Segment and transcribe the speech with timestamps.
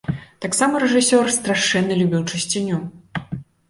[0.45, 2.85] Таксама рэжысёр страшэнна любіў чысціню.